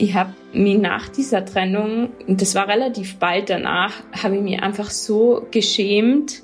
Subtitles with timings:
[0.00, 3.92] ich habe mich nach dieser Trennung, und das war relativ bald danach,
[4.22, 6.42] habe ich mich einfach so geschämt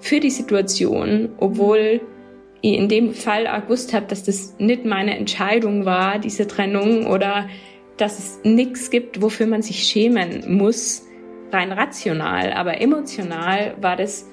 [0.00, 2.02] für die Situation, obwohl
[2.60, 7.06] ich in dem Fall auch gewusst habe, dass das nicht meine Entscheidung war, diese Trennung,
[7.06, 7.48] oder
[7.96, 11.06] dass es nichts gibt, wofür man sich schämen muss,
[11.52, 12.52] rein rational.
[12.52, 14.26] Aber emotional war das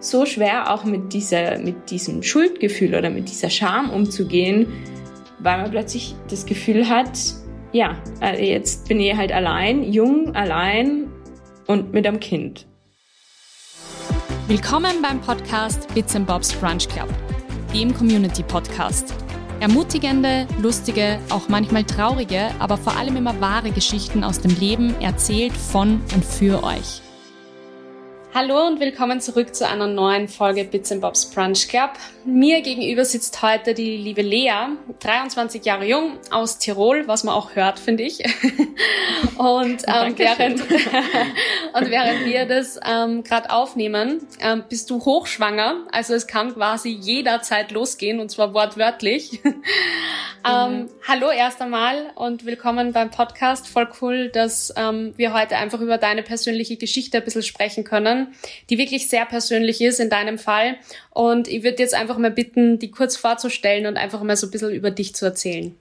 [0.00, 4.66] so schwer, auch mit, dieser, mit diesem Schuldgefühl oder mit dieser Scham umzugehen,
[5.40, 7.18] weil man plötzlich das Gefühl hat,
[7.74, 11.08] ja, äh, jetzt bin ich halt allein, jung, allein
[11.66, 12.68] und mit einem Kind.
[14.46, 17.08] Willkommen beim Podcast Bits and Bobs Brunch Club,
[17.74, 19.12] dem Community Podcast.
[19.58, 25.52] Ermutigende, lustige, auch manchmal traurige, aber vor allem immer wahre Geschichten aus dem Leben erzählt
[25.52, 27.03] von und für euch.
[28.36, 31.90] Hallo und willkommen zurück zu einer neuen Folge Bits and Bobs Brunch Club.
[32.24, 37.54] Mir gegenüber sitzt heute die liebe Lea, 23 Jahre jung, aus Tirol, was man auch
[37.54, 38.18] hört, finde ich.
[39.38, 40.60] und, ähm, während,
[41.74, 45.86] und während wir das ähm, gerade aufnehmen, ähm, bist du hochschwanger.
[45.92, 49.42] Also es kann quasi jederzeit losgehen und zwar wortwörtlich.
[50.46, 50.90] Ähm, mhm.
[51.08, 53.66] hallo erst einmal und willkommen beim Podcast.
[53.66, 58.23] Voll cool, dass ähm, wir heute einfach über deine persönliche Geschichte ein bisschen sprechen können,
[58.70, 60.76] die wirklich sehr persönlich ist in deinem Fall.
[61.10, 64.50] Und ich würde jetzt einfach mal bitten, die kurz vorzustellen und einfach mal so ein
[64.50, 65.74] bisschen über dich zu erzählen.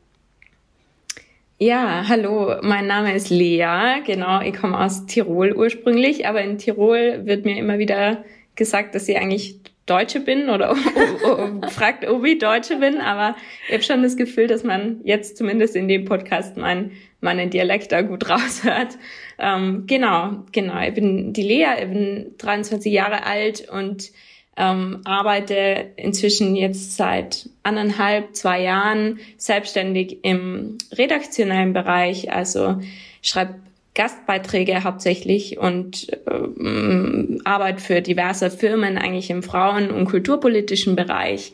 [1.60, 4.02] Ja, hallo, mein Name ist Lea.
[4.06, 9.08] Genau, ich komme aus Tirol ursprünglich, aber in Tirol wird mir immer wieder gesagt, dass
[9.08, 10.76] ich eigentlich Deutsche bin oder
[11.70, 13.36] fragt, ob ich Deutsche bin, aber
[13.68, 17.92] ich habe schon das Gefühl, dass man jetzt zumindest in dem Podcast mein, meinen Dialekt
[17.92, 18.98] da gut raushört.
[19.40, 20.82] Ähm, genau, genau.
[20.82, 24.12] Ich bin die Lea, ich bin 23 Jahre alt und
[24.56, 32.80] ähm, arbeite inzwischen jetzt seit anderthalb, zwei Jahren selbstständig im redaktionellen Bereich, also
[33.22, 33.56] schreibe
[33.96, 41.54] Gastbeiträge hauptsächlich und ähm, Arbeit für diverse Firmen eigentlich im Frauen- und kulturpolitischen Bereich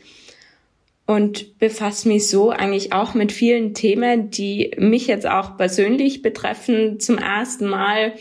[1.10, 7.00] und befasse mich so eigentlich auch mit vielen Themen, die mich jetzt auch persönlich betreffen
[7.00, 8.12] zum ersten Mal.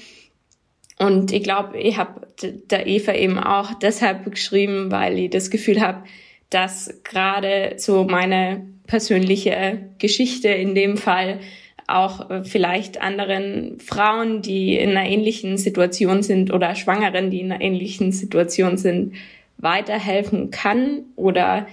[0.97, 5.81] Und ich glaube, ich habe der Eva eben auch deshalb geschrieben, weil ich das Gefühl
[5.81, 6.03] habe,
[6.49, 11.41] dass gerade so meine persönliche Geschichte in dem Fall
[11.85, 17.51] auch äh, vielleicht anderen Frauen, die in einer ähnlichen Situation sind oder Schwangeren, die in
[17.51, 19.13] einer ähnlichen Situation sind,
[19.59, 21.67] weiterhelfen kann oder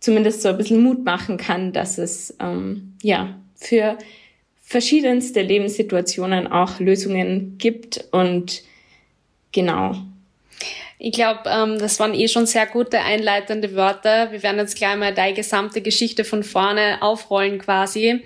[0.00, 3.98] zumindest so ein bisschen Mut machen kann, dass es ähm, ja für
[4.62, 8.62] verschiedenste Lebenssituationen auch Lösungen gibt und
[9.52, 9.94] genau.
[11.02, 14.32] Ich glaube, ähm, das waren eh schon sehr gute einleitende Wörter.
[14.32, 18.22] Wir werden jetzt gleich mal deine gesamte Geschichte von vorne aufrollen quasi.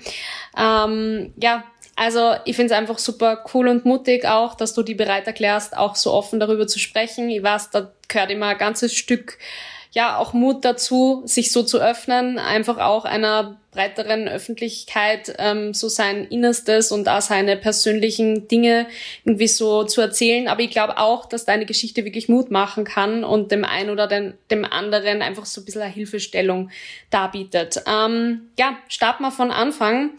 [0.58, 1.64] Ähm, ja,
[1.96, 5.76] also ich finde es einfach super cool und mutig auch, dass du die bereit erklärst,
[5.76, 7.30] auch so offen darüber zu sprechen.
[7.30, 9.38] Ich weiß, da gehört immer ein ganzes Stück
[9.94, 15.88] ja auch Mut dazu, sich so zu öffnen, einfach auch einer breiteren Öffentlichkeit ähm, so
[15.88, 18.86] sein Innerstes und auch seine persönlichen Dinge
[19.24, 20.48] irgendwie so zu erzählen.
[20.48, 24.06] Aber ich glaube auch, dass deine Geschichte wirklich Mut machen kann und dem einen oder
[24.06, 26.70] den, dem anderen einfach so ein bisschen eine Hilfestellung
[27.10, 27.82] darbietet.
[27.86, 30.10] Ähm, ja, starten wir von Anfang.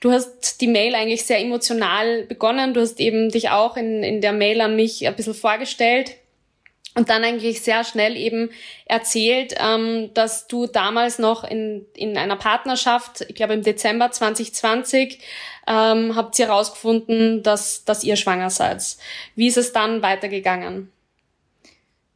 [0.00, 2.74] Du hast die Mail eigentlich sehr emotional begonnen.
[2.74, 6.16] Du hast eben dich auch in, in der Mail an mich ein bisschen vorgestellt
[6.94, 8.50] und dann eigentlich sehr schnell eben
[8.86, 15.18] erzählt, ähm, dass du damals noch in, in einer Partnerschaft, ich glaube im Dezember 2020,
[15.66, 18.96] ähm, habt ihr herausgefunden, dass, dass ihr schwanger seid.
[19.34, 20.90] Wie ist es dann weitergegangen?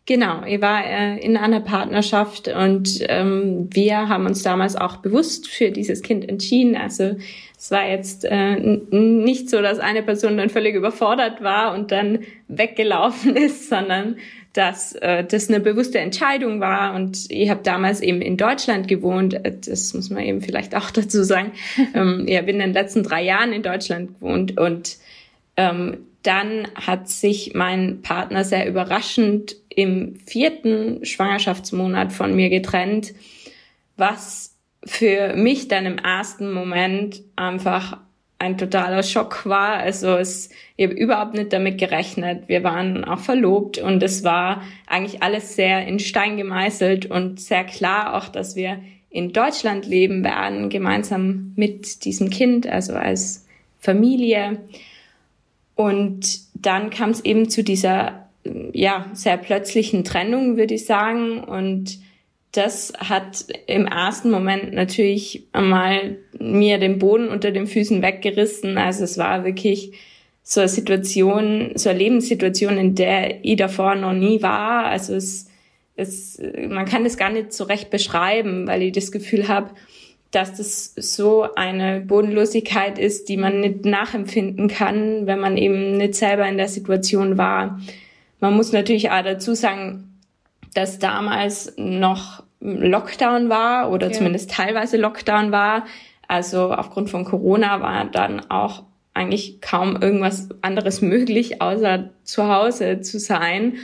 [0.09, 5.49] Genau, ich war äh, in einer Partnerschaft und ähm, wir haben uns damals auch bewusst
[5.49, 6.77] für dieses Kind entschieden.
[6.77, 7.17] Also
[7.59, 8.57] es war jetzt äh,
[8.91, 14.17] nicht so, dass eine Person dann völlig überfordert war und dann weggelaufen ist, sondern
[14.53, 16.95] dass äh, das eine bewusste Entscheidung war.
[16.95, 19.35] Und ich habe damals eben in Deutschland gewohnt.
[19.35, 21.53] Äh, das muss man eben vielleicht auch dazu sagen.
[21.95, 24.97] ähm, ja, bin in den letzten drei Jahren in Deutschland gewohnt und
[25.57, 33.15] ähm, dann hat sich mein Partner sehr überraschend im vierten Schwangerschaftsmonat von mir getrennt,
[33.97, 37.99] was für mich dann im ersten Moment einfach
[38.39, 39.75] ein totaler Schock war.
[39.75, 42.49] Also es, ich habe überhaupt nicht damit gerechnet.
[42.49, 47.65] Wir waren auch verlobt und es war eigentlich alles sehr in Stein gemeißelt und sehr
[47.65, 48.81] klar auch, dass wir
[49.11, 53.47] in Deutschland leben werden, gemeinsam mit diesem Kind, also als
[53.79, 54.59] Familie.
[55.75, 58.29] Und dann kam es eben zu dieser,
[58.73, 61.43] ja, sehr plötzlichen Trennung, würde ich sagen.
[61.43, 61.99] Und
[62.53, 68.79] das hat im ersten Moment natürlich mal mir den Boden unter den Füßen weggerissen.
[68.79, 69.93] Also es war wirklich
[70.43, 74.87] so eine Situation, so eine Lebenssituation, in der ich davor noch nie war.
[74.87, 75.51] Also es,
[75.95, 79.75] es man kann das gar nicht so recht beschreiben, weil ich das Gefühl habe,
[80.31, 86.15] dass das so eine Bodenlosigkeit ist, die man nicht nachempfinden kann, wenn man eben nicht
[86.15, 87.81] selber in der Situation war.
[88.41, 90.08] Man muss natürlich auch dazu sagen,
[90.75, 94.13] dass damals noch Lockdown war oder ja.
[94.13, 95.87] zumindest teilweise Lockdown war.
[96.27, 98.85] Also aufgrund von Corona war dann auch
[99.15, 103.75] eigentlich kaum irgendwas anderes möglich, außer zu Hause zu sein.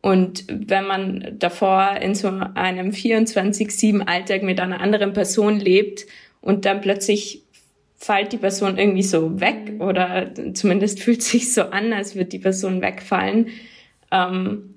[0.00, 6.06] Und wenn man davor in so einem 24-7 Alltag mit einer anderen Person lebt
[6.40, 7.44] und dann plötzlich
[7.96, 12.40] fällt die Person irgendwie so weg oder zumindest fühlt sich so an, als würde die
[12.40, 13.46] Person wegfallen,
[14.10, 14.74] ähm,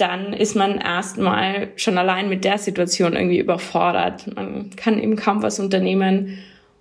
[0.00, 4.34] dann ist man erstmal schon allein mit der Situation irgendwie überfordert.
[4.34, 6.38] Man kann eben kaum was unternehmen.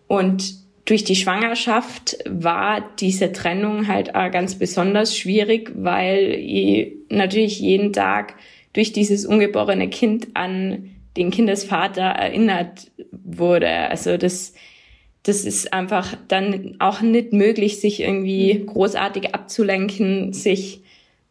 [0.08, 0.56] Und
[0.86, 7.94] durch die Schwangerschaft war diese Trennung halt auch ganz besonders schwierig, weil ich natürlich jeden
[7.94, 8.36] Tag
[8.74, 13.70] durch dieses ungeborene Kind an den Kindesvater erinnert wurde.
[13.70, 14.54] Also das,
[15.24, 20.82] das ist einfach dann auch nicht möglich, sich irgendwie großartig abzulenken, sich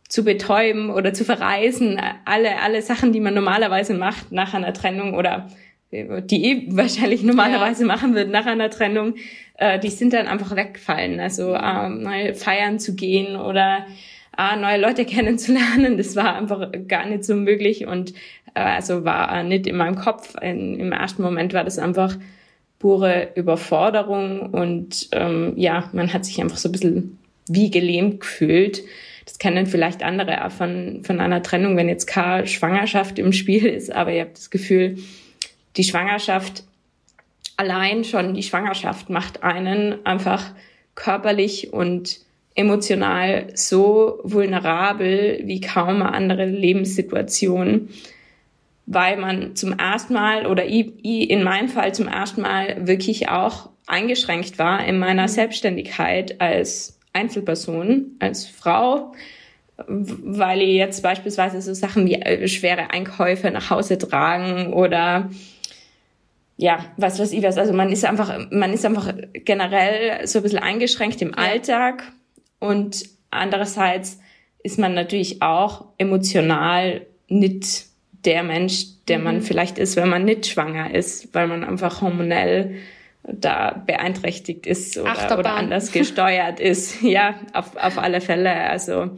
[0.08, 5.14] zu betäuben oder zu verreisen, alle, alle Sachen, die man normalerweise macht nach einer Trennung
[5.14, 5.48] oder
[5.90, 7.88] die eh wahrscheinlich normalerweise ja.
[7.88, 9.14] machen wird nach einer Trennung,
[9.58, 11.20] äh, die sind dann einfach weggefallen.
[11.20, 13.86] Also äh, mal feiern zu gehen oder
[14.36, 18.14] äh, neue Leute kennenzulernen, das war einfach gar nicht so möglich und
[18.54, 20.34] äh, also war nicht in meinem Kopf.
[20.40, 22.16] In, Im ersten Moment war das einfach
[22.78, 27.18] pure Überforderung und ähm, ja, man hat sich einfach so ein bisschen
[27.48, 28.82] wie gelähmt gefühlt
[29.28, 33.66] das kennen vielleicht andere auch von, von einer Trennung, wenn jetzt keine Schwangerschaft im Spiel
[33.66, 34.96] ist, aber ihr habt das Gefühl,
[35.76, 36.64] die Schwangerschaft,
[37.58, 40.54] allein schon die Schwangerschaft macht einen einfach
[40.94, 42.20] körperlich und
[42.54, 47.90] emotional so vulnerabel wie kaum eine andere Lebenssituation,
[48.86, 53.28] weil man zum ersten Mal oder ich, ich in meinem Fall zum ersten Mal wirklich
[53.28, 55.28] auch eingeschränkt war in meiner mhm.
[55.28, 59.12] Selbstständigkeit als Einzelperson, als Frau,
[59.86, 65.30] weil ich jetzt beispielsweise so Sachen wie äh, schwere Einkäufe nach Hause tragen oder
[66.56, 67.56] ja, was weiß ich was.
[67.56, 72.02] Also man ist einfach, man ist einfach generell so ein bisschen eingeschränkt im Alltag
[72.58, 74.18] und andererseits
[74.64, 77.86] ist man natürlich auch emotional nicht
[78.24, 79.42] der Mensch, der man mhm.
[79.42, 82.74] vielleicht ist, wenn man nicht schwanger ist, weil man einfach hormonell
[83.32, 87.02] da beeinträchtigt ist oder, oder anders gesteuert ist.
[87.02, 88.52] Ja, auf, auf alle Fälle.
[88.52, 89.10] Also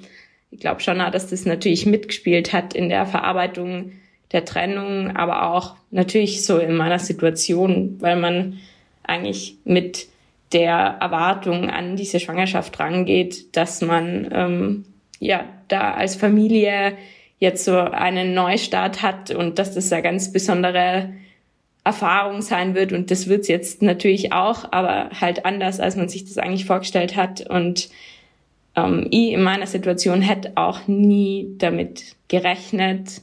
[0.51, 3.93] ich glaube schon, dass das natürlich mitgespielt hat in der Verarbeitung
[4.33, 8.59] der Trennung, aber auch natürlich so in meiner Situation, weil man
[9.03, 10.09] eigentlich mit
[10.53, 14.85] der Erwartung an diese Schwangerschaft rangeht, dass man ähm,
[15.19, 16.97] ja da als Familie
[17.39, 21.12] jetzt so einen Neustart hat und dass das eine ganz besondere
[21.90, 26.25] Erfahrung sein wird und das wird's jetzt natürlich auch, aber halt anders, als man sich
[26.25, 27.48] das eigentlich vorgestellt hat.
[27.48, 27.90] Und
[28.76, 33.22] ähm, ich in meiner Situation hätte auch nie damit gerechnet,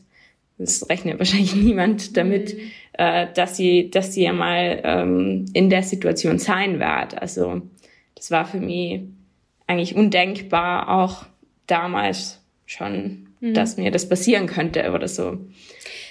[0.57, 2.59] es rechnet wahrscheinlich niemand damit, mhm.
[2.93, 7.21] äh, dass sie, dass sie ja mal ähm, in der Situation sein wird.
[7.21, 7.61] Also
[8.15, 9.01] das war für mich
[9.65, 11.25] eigentlich undenkbar, auch
[11.67, 13.53] damals schon, mhm.
[13.53, 15.37] dass mir das passieren könnte oder so.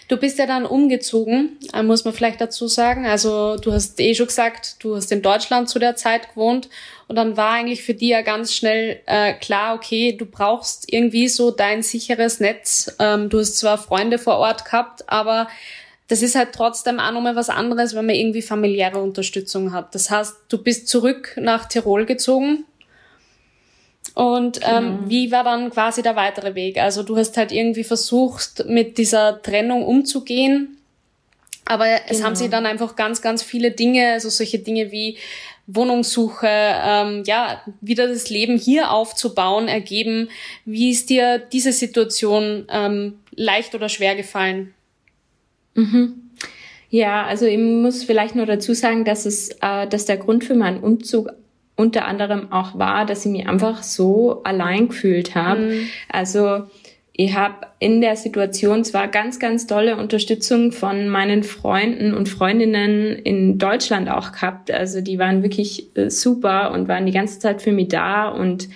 [0.09, 3.07] Du bist ja dann umgezogen, äh, muss man vielleicht dazu sagen.
[3.07, 6.69] Also du hast eh schon gesagt, du hast in Deutschland zu der Zeit gewohnt
[7.09, 11.29] und dann war eigentlich für dich ja ganz schnell äh, klar, okay, du brauchst irgendwie
[11.29, 12.95] so dein sicheres Netz.
[13.01, 15.49] Ähm, du hast zwar Freunde vor Ort gehabt, aber
[16.07, 19.93] das ist halt trotzdem auch nochmal was anderes, wenn man irgendwie familiäre Unterstützung hat.
[19.95, 22.65] Das heißt, du bist zurück nach Tirol gezogen
[24.15, 24.99] und ähm, genau.
[25.09, 26.79] wie war dann quasi der weitere Weg?
[26.79, 30.79] Also du hast halt irgendwie versucht, mit dieser Trennung umzugehen,
[31.65, 32.01] aber genau.
[32.09, 32.59] es haben sich genau.
[32.59, 35.19] dann einfach ganz, ganz viele Dinge, also solche Dinge wie
[35.67, 40.29] Wohnungssuche, ähm, ja, wieder das Leben hier aufzubauen, ergeben.
[40.65, 44.75] Wie ist dir diese Situation ähm, leicht oder schwer gefallen?
[45.75, 46.31] Mhm.
[46.89, 50.55] Ja, also ich muss vielleicht nur dazu sagen, dass es, äh, dass der Grund für
[50.55, 51.31] meinen Umzug
[51.77, 55.61] unter anderem auch war, dass ich mich einfach so allein gefühlt habe.
[55.61, 55.89] Mhm.
[56.09, 56.65] Also
[57.13, 63.17] ich habe in der Situation zwar ganz, ganz tolle Unterstützung von meinen Freunden und Freundinnen
[63.17, 64.71] in Deutschland auch gehabt.
[64.71, 68.69] Also die waren wirklich äh, super und waren die ganze Zeit für mich da und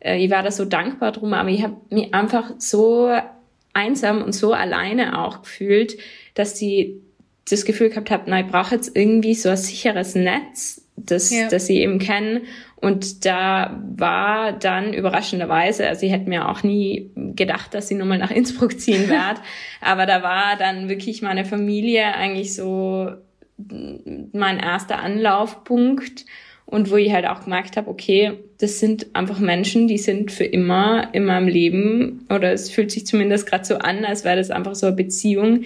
[0.00, 3.10] äh, ich war da so dankbar drum, aber ich habe mich einfach so
[3.72, 5.96] einsam und so alleine auch gefühlt,
[6.34, 7.00] dass sie
[7.48, 11.48] das Gefühl gehabt hat, na, ich brauche jetzt irgendwie so ein sicheres Netz, das, ja.
[11.48, 12.42] das sie eben kennen.
[12.76, 18.18] Und da war dann überraschenderweise, also ich hätte mir auch nie gedacht, dass sie nochmal
[18.18, 19.40] nach Innsbruck ziehen wird,
[19.80, 23.10] aber da war dann wirklich meine Familie eigentlich so
[23.58, 26.26] mein erster Anlaufpunkt
[26.66, 30.44] und wo ich halt auch gemerkt habe, okay, das sind einfach Menschen, die sind für
[30.44, 34.50] immer in meinem Leben oder es fühlt sich zumindest gerade so an, als wäre das
[34.50, 35.64] einfach so eine Beziehung,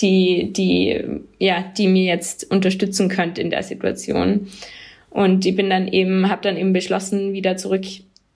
[0.00, 1.02] die, die,
[1.38, 4.48] ja, die mir jetzt unterstützen könnte in der Situation.
[5.10, 7.84] Und ich bin dann eben, habe dann eben beschlossen, wieder zurück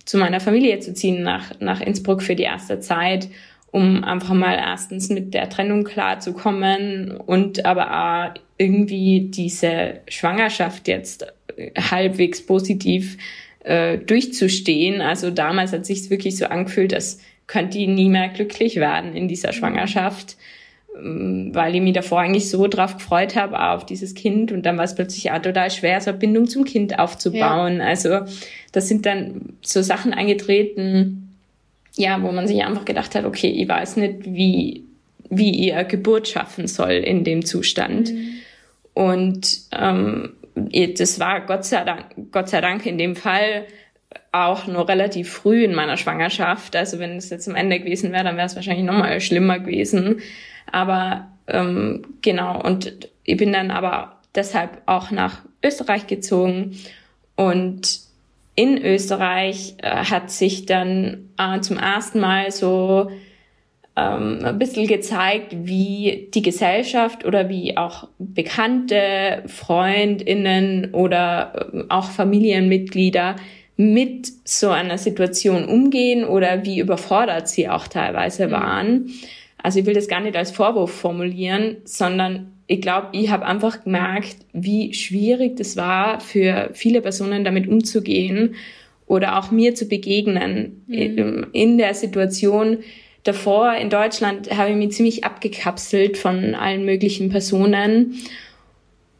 [0.05, 3.29] zu meiner Familie zu ziehen nach, nach Innsbruck für die erste Zeit,
[3.71, 11.27] um einfach mal erstens mit der Trennung klarzukommen und aber auch irgendwie diese Schwangerschaft jetzt
[11.77, 13.17] halbwegs positiv
[13.61, 15.01] äh, durchzustehen.
[15.01, 19.29] Also damals hat sich wirklich so angefühlt, dass könnte ich nie mehr glücklich werden in
[19.29, 20.37] dieser Schwangerschaft.
[20.97, 24.77] Ähm, weil ich mich davor eigentlich so drauf gefreut habe, auf dieses Kind und dann
[24.77, 27.79] war es plötzlich auch total schwer, so eine Bindung zum Kind aufzubauen.
[27.79, 27.85] Ja.
[27.85, 28.21] Also
[28.73, 31.37] das sind dann so Sachen eingetreten,
[31.97, 34.85] ja, wo man sich einfach gedacht hat, okay, ich weiß nicht, wie,
[35.31, 38.13] wie ihr Geburt schaffen soll in dem Zustand.
[38.13, 38.29] Mhm.
[38.95, 43.67] Und ähm, das war Gott sei Dank, Gott sei Dank in dem Fall
[44.31, 46.77] auch nur relativ früh in meiner Schwangerschaft.
[46.77, 50.21] Also wenn es jetzt am Ende gewesen wäre, dann wäre es wahrscheinlich nochmal schlimmer gewesen.
[50.71, 56.77] Aber ähm, genau, und ich bin dann aber deshalb auch nach Österreich gezogen.
[57.37, 58.01] Und
[58.55, 63.11] in Österreich äh, hat sich dann äh, zum ersten Mal so
[63.97, 72.11] ähm, ein bisschen gezeigt, wie die Gesellschaft oder wie auch bekannte Freundinnen oder äh, auch
[72.11, 73.37] Familienmitglieder
[73.77, 79.11] mit so einer Situation umgehen oder wie überfordert sie auch teilweise mhm.
[79.65, 83.83] Also ich will das gar nicht als Vorwurf formulieren, sondern ich glaube, ich habe einfach
[83.83, 88.57] gemerkt, wie schwierig das war für viele Personen damit umzugehen
[89.07, 91.47] oder auch mir zu begegnen mhm.
[91.53, 92.81] in der Situation.
[93.23, 98.17] Davor in Deutschland habe ich mich ziemlich abgekapselt von allen möglichen Personen.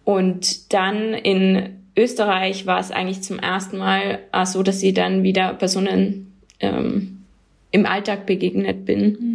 [0.05, 5.55] Und dann in Österreich war es eigentlich zum ersten Mal so, dass ich dann wieder
[5.55, 7.23] Personen ähm,
[7.71, 9.17] im Alltag begegnet bin.
[9.19, 9.34] Mhm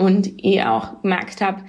[0.00, 1.62] und ich auch gemerkt habe,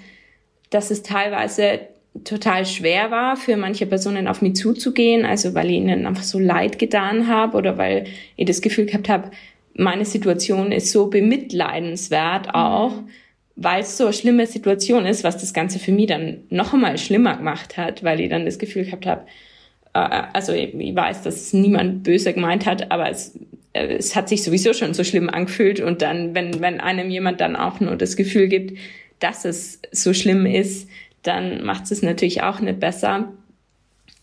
[0.69, 1.81] dass es teilweise
[2.23, 6.39] total schwer war, für manche Personen auf mich zuzugehen, also weil ich ihnen einfach so
[6.39, 9.31] leid getan habe oder weil ich das Gefühl gehabt habe,
[9.75, 12.53] meine Situation ist so bemitleidenswert mhm.
[12.53, 12.93] auch,
[13.55, 16.97] weil es so eine schlimme Situation ist, was das Ganze für mich dann noch einmal
[16.97, 19.25] schlimmer gemacht hat, weil ich dann das Gefühl gehabt habe,
[19.93, 23.37] äh, also ich, weiß, dass es niemand böse gemeint hat, aber es
[23.73, 27.55] es hat sich sowieso schon so schlimm angefühlt und dann, wenn, wenn einem jemand dann
[27.55, 28.77] auch nur das Gefühl gibt,
[29.19, 30.89] dass es so schlimm ist,
[31.23, 33.31] dann macht es natürlich auch nicht besser.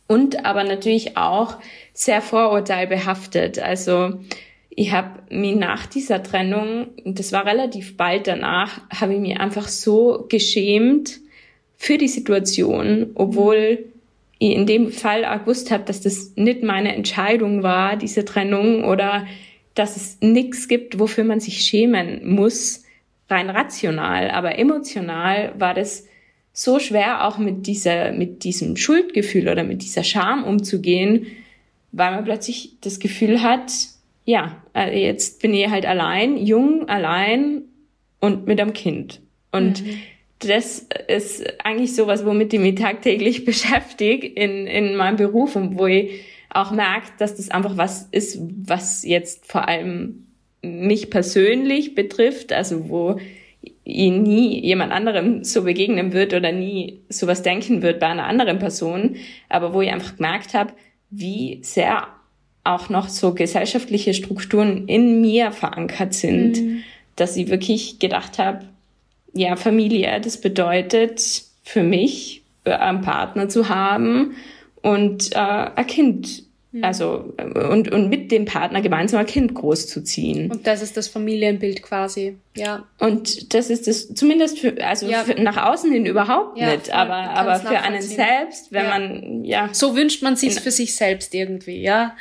[0.07, 1.59] Und aber natürlich auch
[1.93, 3.59] sehr vorurteilbehaftet.
[3.59, 4.21] Also
[4.71, 9.69] ich habe mir nach dieser Trennung, das war relativ bald danach, habe ich mir einfach
[9.69, 11.21] so geschämt
[11.77, 13.85] für die Situation, obwohl
[14.39, 18.85] ich in dem Fall auch gewusst habe, dass das nicht meine Entscheidung war, diese Trennung,
[18.85, 19.27] oder
[19.75, 22.85] dass es nichts gibt, wofür man sich schämen muss,
[23.29, 24.31] rein rational.
[24.31, 26.07] Aber emotional war das
[26.53, 31.27] so schwer, auch mit dieser, mit diesem Schuldgefühl oder mit dieser Scham umzugehen,
[31.93, 33.73] weil man plötzlich das Gefühl hat,
[34.25, 37.63] ja, äh, jetzt bin ich halt allein, jung, allein
[38.21, 39.21] und mit einem Kind.
[39.53, 39.99] Und mhm
[40.41, 45.87] das ist eigentlich sowas, womit ich mich tagtäglich beschäftige in, in meinem Beruf und wo
[45.87, 50.27] ich auch merke, dass das einfach was ist, was jetzt vor allem
[50.63, 53.17] mich persönlich betrifft, also wo
[53.85, 58.59] ich nie jemand anderem so begegnen wird oder nie sowas denken wird bei einer anderen
[58.59, 59.17] Person,
[59.49, 60.73] aber wo ich einfach gemerkt habe,
[61.11, 62.07] wie sehr
[62.65, 66.83] auch noch so gesellschaftliche Strukturen in mir verankert sind, mhm.
[67.17, 68.67] dass ich wirklich gedacht habe,
[69.39, 74.37] ja, Familie, das bedeutet für mich, äh, einen Partner zu haben
[74.83, 76.85] und äh, ein Kind hm.
[76.85, 77.33] also
[77.71, 80.51] und, und mit dem Partner gemeinsam ein Kind großzuziehen.
[80.51, 82.85] Und das ist das Familienbild quasi, ja.
[82.99, 85.25] Und das ist das zumindest für also ja.
[85.25, 88.91] für, nach außen hin überhaupt ja, nicht, aber aber für einen selbst, wenn ja.
[88.91, 92.17] man ja so wünscht man sich für sich selbst irgendwie, ja.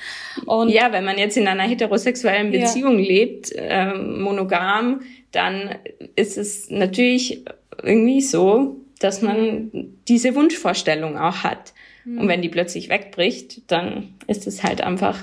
[0.46, 5.76] Und ja, wenn man jetzt in einer heterosexuellen Beziehung lebt, äh, monogam, dann
[6.16, 7.46] ist es natürlich
[7.84, 9.72] irgendwie so, dass man
[10.08, 11.74] diese Wunschvorstellung auch hat.
[12.06, 12.20] Mhm.
[12.20, 15.20] Und wenn die plötzlich wegbricht, dann ist es halt einfach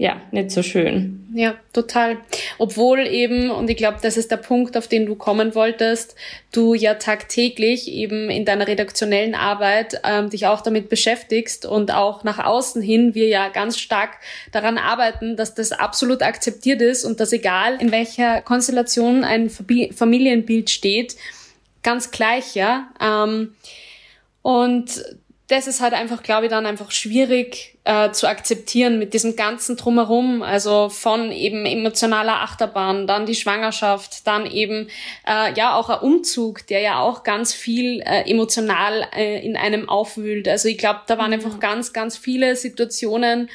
[0.00, 1.26] ja, nicht so schön.
[1.34, 2.18] Ja, total.
[2.56, 6.14] Obwohl eben, und ich glaube, das ist der Punkt, auf den du kommen wolltest,
[6.52, 12.22] du ja tagtäglich eben in deiner redaktionellen Arbeit ähm, dich auch damit beschäftigst und auch
[12.22, 14.18] nach außen hin wir ja ganz stark
[14.52, 20.70] daran arbeiten, dass das absolut akzeptiert ist und dass egal in welcher Konstellation ein Familienbild
[20.70, 21.16] steht,
[21.82, 22.88] ganz gleich, ja.
[23.00, 23.56] Ähm,
[24.42, 25.02] und
[25.48, 29.78] das ist halt einfach, glaube ich, dann einfach schwierig äh, zu akzeptieren mit diesem ganzen
[29.78, 34.88] Drumherum, also von eben emotionaler Achterbahn, dann die Schwangerschaft, dann eben
[35.26, 39.88] äh, ja auch ein Umzug, der ja auch ganz viel äh, emotional äh, in einem
[39.88, 40.48] aufwühlt.
[40.48, 41.32] Also ich glaube, da waren mhm.
[41.34, 43.48] einfach ganz, ganz viele Situationen,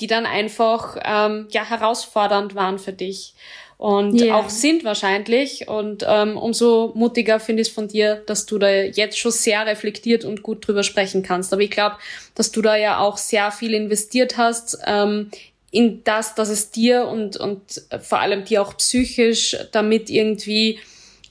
[0.00, 3.34] die dann einfach ähm, ja herausfordernd waren für dich
[3.76, 4.36] und yeah.
[4.36, 5.68] auch sind wahrscheinlich.
[5.68, 9.66] Und ähm, umso mutiger finde ich es von dir, dass du da jetzt schon sehr
[9.66, 11.52] reflektiert und gut drüber sprechen kannst.
[11.52, 11.96] Aber ich glaube,
[12.34, 15.30] dass du da ja auch sehr viel investiert hast ähm,
[15.70, 17.60] in das, dass es dir und, und
[18.00, 20.78] vor allem dir auch psychisch damit irgendwie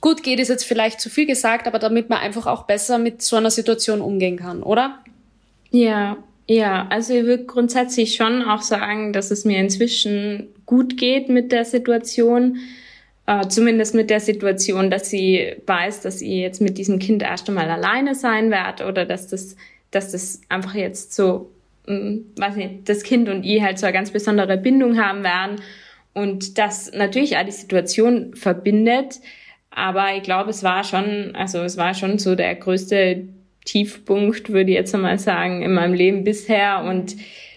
[0.02, 3.22] gut geht, ist jetzt vielleicht zu viel gesagt, aber damit man einfach auch besser mit
[3.22, 4.98] so einer Situation umgehen kann, oder?
[5.70, 11.28] Ja, ja, also ich würde grundsätzlich schon auch sagen, dass es mir inzwischen gut geht
[11.28, 12.58] mit der Situation.
[13.26, 17.48] Äh, zumindest mit der Situation, dass sie weiß, dass ich jetzt mit diesem Kind erst
[17.48, 19.56] einmal alleine sein werde oder dass das,
[19.90, 21.50] dass das einfach jetzt so,
[21.86, 25.22] mh, hm, weiß nicht, das Kind und ich halt so eine ganz besondere Bindung haben
[25.22, 25.56] werden
[26.12, 29.20] und das natürlich auch die Situation verbindet.
[29.70, 33.26] Aber ich glaube, es war schon, also es war schon so der größte
[33.64, 37.16] Tiefpunkt, würde ich jetzt einmal sagen, in meinem Leben bisher und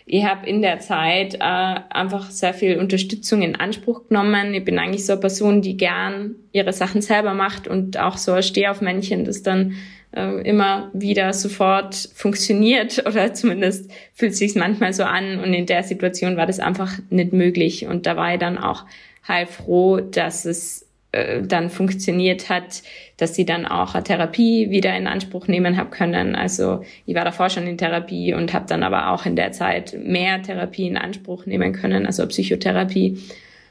[0.10, 4.54] ich habe in der Zeit äh, einfach sehr viel Unterstützung in Anspruch genommen.
[4.54, 8.32] Ich bin eigentlich so eine Person, die gern ihre Sachen selber macht und auch so
[8.32, 9.74] ein Stehaufmännchen, das dann
[10.16, 15.40] äh, immer wieder sofort funktioniert oder zumindest fühlt sich manchmal so an.
[15.40, 17.86] Und in der Situation war das einfach nicht möglich.
[17.86, 18.86] Und da war ich dann auch
[19.28, 20.87] heilfroh, dass es
[21.18, 22.84] äh, dann funktioniert hat,
[23.18, 26.36] dass sie dann auch eine Therapie wieder in Anspruch nehmen habe können.
[26.36, 29.96] Also ich war davor schon in Therapie und habe dann aber auch in der Zeit
[30.00, 33.18] mehr Therapie in Anspruch nehmen können, also Psychotherapie.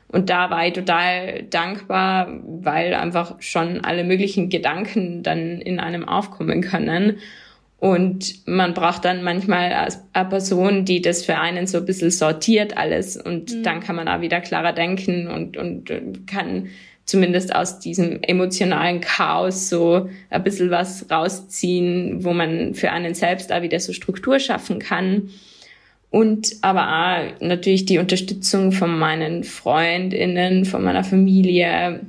[0.08, 6.08] Und da war ich total dankbar, weil einfach schon alle möglichen Gedanken dann in einem
[6.08, 7.18] aufkommen können.
[7.78, 12.76] Und man braucht dann manchmal eine Person, die das für einen so ein bisschen sortiert
[12.76, 13.16] alles.
[13.16, 13.62] Und mhm.
[13.62, 16.68] dann kann man auch wieder klarer denken und, und kann
[17.06, 23.50] zumindest aus diesem emotionalen Chaos so ein bisschen was rausziehen, wo man für einen selbst
[23.50, 25.30] da wieder so Struktur schaffen kann.
[26.10, 32.00] Und aber auch natürlich die Unterstützung von meinen Freundinnen, von meiner Familie,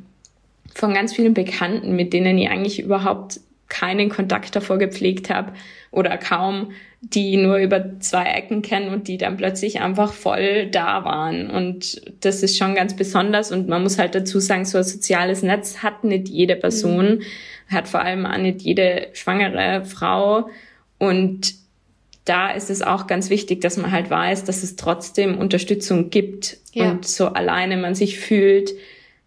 [0.73, 5.51] von ganz vielen Bekannten, mit denen ich eigentlich überhaupt keinen Kontakt davor gepflegt habe
[5.91, 11.05] oder kaum, die nur über zwei Ecken kennen und die dann plötzlich einfach voll da
[11.05, 11.49] waren.
[11.49, 13.51] Und das ist schon ganz besonders.
[13.51, 17.21] Und man muss halt dazu sagen, so ein soziales Netz hat nicht jede Person, mhm.
[17.69, 20.49] hat vor allem auch nicht jede schwangere Frau.
[20.97, 21.53] Und
[22.25, 26.57] da ist es auch ganz wichtig, dass man halt weiß, dass es trotzdem Unterstützung gibt
[26.73, 26.91] ja.
[26.91, 28.73] und so alleine man sich fühlt.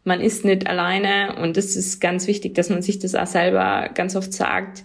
[0.02, 3.90] Man ist nicht alleine und es ist ganz wichtig, dass man sich das auch selber
[3.94, 4.82] ganz oft sagt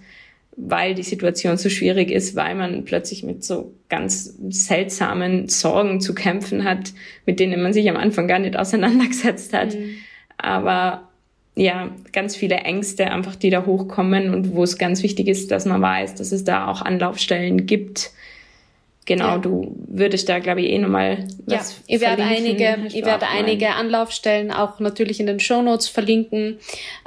[0.57, 6.15] weil die Situation so schwierig ist, weil man plötzlich mit so ganz seltsamen Sorgen zu
[6.15, 6.93] kämpfen hat,
[7.25, 9.75] mit denen man sich am Anfang gar nicht auseinandergesetzt hat.
[9.75, 9.95] Mhm.
[10.37, 11.09] Aber
[11.55, 15.65] ja, ganz viele Ängste einfach, die da hochkommen und wo es ganz wichtig ist, dass
[15.65, 18.11] man weiß, dass es da auch Anlaufstellen gibt,
[19.05, 19.37] Genau, ja.
[19.37, 23.69] du würdest da, glaube ich, eh nochmal was Ja, ich werde einige, ich werde einige
[23.69, 26.57] Anlaufstellen auch natürlich in den Show Notes verlinken.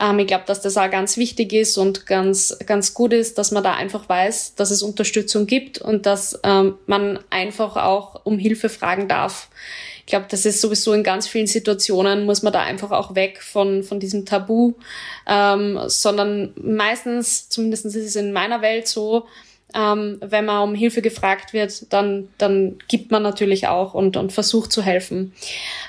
[0.01, 3.51] Ähm, ich glaube, dass das auch ganz wichtig ist und ganz, ganz gut ist, dass
[3.51, 8.39] man da einfach weiß, dass es Unterstützung gibt und dass ähm, man einfach auch um
[8.39, 9.49] Hilfe fragen darf.
[10.01, 13.43] Ich glaube, das ist sowieso in ganz vielen Situationen, muss man da einfach auch weg
[13.43, 14.75] von, von diesem Tabu,
[15.27, 19.27] ähm, sondern meistens, zumindest ist es in meiner Welt so,
[19.75, 24.33] ähm, wenn man um Hilfe gefragt wird, dann, dann gibt man natürlich auch und, und
[24.33, 25.35] versucht zu helfen.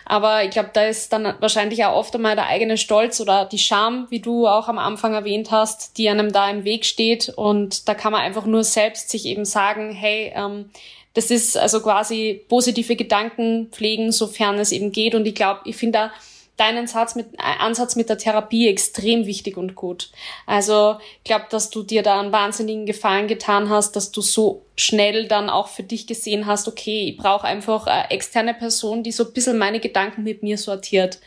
[0.06, 3.58] Aber ich glaube, da ist dann wahrscheinlich auch oft einmal der eigene Stolz oder die
[3.58, 7.30] Scham, wie du auch am Anfang erwähnt hast, die einem da im Weg steht.
[7.30, 10.70] Und da kann man einfach nur selbst sich eben sagen, hey, ähm,
[11.13, 15.15] das ist also quasi positive Gedanken pflegen, sofern es eben geht.
[15.15, 16.12] Und ich glaube, ich finde da
[16.60, 20.12] deinen Satz mit, äh, Ansatz mit der Therapie extrem wichtig und gut.
[20.45, 24.65] Also ich glaube, dass du dir da einen wahnsinnigen Gefallen getan hast, dass du so
[24.76, 29.12] schnell dann auch für dich gesehen hast, okay, ich brauche einfach eine externe Person, die
[29.12, 31.19] so ein bisschen meine Gedanken mit mir sortiert.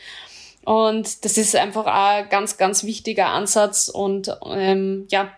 [0.65, 5.31] Und das ist einfach ein ganz, ganz wichtiger Ansatz und ähm, ja,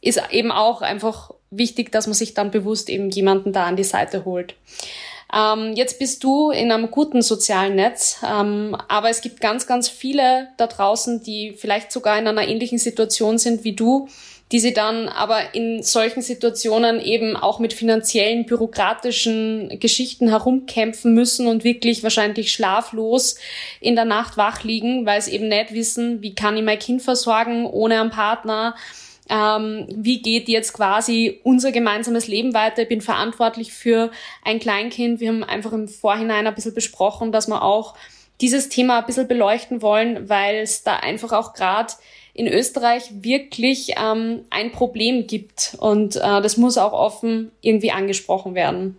[0.00, 3.84] ist eben auch einfach wichtig, dass man sich dann bewusst eben jemanden da an die
[3.84, 4.54] Seite holt.
[5.34, 9.88] Ähm, jetzt bist du in einem guten sozialen Netz, ähm, aber es gibt ganz, ganz
[9.88, 14.08] viele da draußen, die vielleicht sogar in einer ähnlichen Situation sind wie du,
[14.52, 21.48] die sie dann aber in solchen Situationen eben auch mit finanziellen, bürokratischen Geschichten herumkämpfen müssen
[21.48, 23.36] und wirklich wahrscheinlich schlaflos
[23.80, 27.02] in der Nacht wach liegen, weil sie eben nicht wissen, wie kann ich mein Kind
[27.02, 28.76] versorgen ohne einen Partner,
[29.28, 32.82] ähm, wie geht jetzt quasi unser gemeinsames Leben weiter.
[32.82, 34.10] Ich bin verantwortlich für
[34.44, 35.20] ein Kleinkind.
[35.20, 37.94] Wir haben einfach im Vorhinein ein bisschen besprochen, dass wir auch
[38.40, 41.92] dieses Thema ein bisschen beleuchten wollen, weil es da einfach auch gerade
[42.34, 45.76] in Österreich wirklich ähm, ein Problem gibt.
[45.80, 48.98] Und äh, das muss auch offen irgendwie angesprochen werden.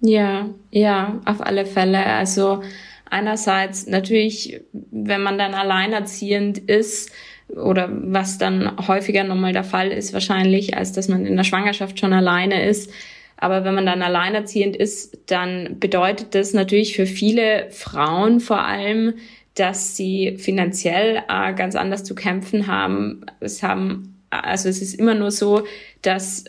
[0.00, 2.02] Ja, ja, auf alle Fälle.
[2.04, 2.62] Also
[3.10, 7.10] einerseits natürlich, wenn man dann alleinerziehend ist,
[7.56, 11.98] oder was dann häufiger nochmal der Fall ist wahrscheinlich, als dass man in der Schwangerschaft
[11.98, 12.90] schon alleine ist.
[13.36, 19.14] Aber wenn man dann alleinerziehend ist, dann bedeutet das natürlich für viele Frauen vor allem,
[19.54, 23.22] dass sie finanziell äh, ganz anders zu kämpfen haben.
[23.40, 25.64] Es haben, also es ist immer nur so,
[26.02, 26.44] dass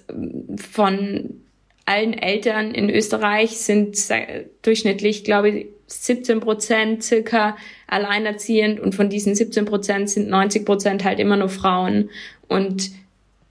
[0.58, 1.42] von
[1.86, 3.98] allen Eltern in Österreich sind
[4.62, 11.04] durchschnittlich, glaube ich, 17 Prozent circa alleinerziehend und von diesen 17 Prozent sind 90 Prozent
[11.04, 12.10] halt immer nur Frauen.
[12.48, 12.92] Und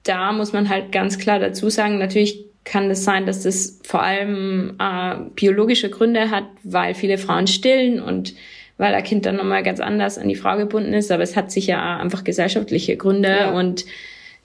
[0.05, 4.03] da muss man halt ganz klar dazu sagen, natürlich kann es sein, dass das vor
[4.03, 8.35] allem äh, biologische Gründe hat, weil viele Frauen stillen und
[8.76, 11.50] weil ein Kind dann nochmal ganz anders an die Frau gebunden ist, aber es hat
[11.50, 13.50] sicher einfach gesellschaftliche Gründe ja.
[13.50, 13.85] und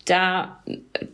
[0.06, 0.64] da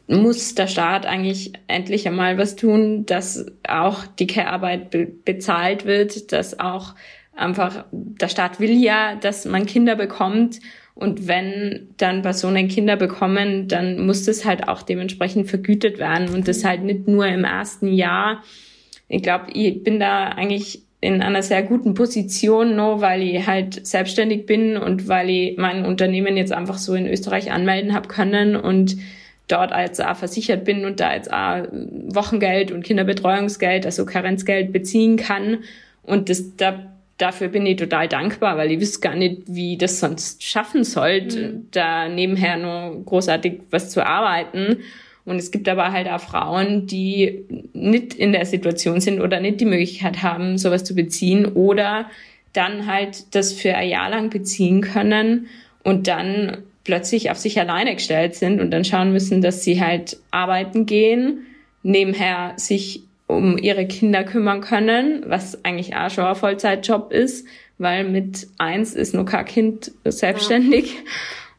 [0.07, 6.31] muss der Staat eigentlich endlich einmal was tun, dass auch die Care-Arbeit be bezahlt wird,
[6.33, 6.93] dass auch
[7.33, 10.59] einfach, der Staat will ja, dass man Kinder bekommt
[10.93, 16.47] und wenn dann Personen Kinder bekommen, dann muss das halt auch dementsprechend vergütet werden und
[16.47, 18.43] das halt nicht nur im ersten Jahr.
[19.07, 23.85] Ich glaube, ich bin da eigentlich in einer sehr guten Position, nur weil ich halt
[23.85, 28.55] selbstständig bin und weil ich mein Unternehmen jetzt einfach so in Österreich anmelden habe können
[28.55, 28.97] und
[29.47, 35.17] dort als auch versichert bin und da jetzt auch Wochengeld und Kinderbetreuungsgeld, also Karenzgeld beziehen
[35.17, 35.63] kann.
[36.03, 39.99] Und das, da, dafür bin ich total dankbar, weil ich wüsste gar nicht, wie das
[39.99, 41.67] sonst schaffen sollte, mhm.
[41.71, 44.77] da nebenher nur großartig was zu arbeiten.
[45.25, 49.61] Und es gibt aber halt auch Frauen, die nicht in der Situation sind oder nicht
[49.61, 52.09] die Möglichkeit haben, sowas zu beziehen oder
[52.53, 55.47] dann halt das für ein Jahr lang beziehen können
[55.83, 60.17] und dann plötzlich auf sich alleine gestellt sind und dann schauen müssen, dass sie halt
[60.31, 61.45] arbeiten gehen,
[61.83, 68.03] nebenher sich um ihre Kinder kümmern können, was eigentlich auch schon ein Vollzeitjob ist, weil
[68.03, 70.95] mit eins ist nur kein Kind selbstständig.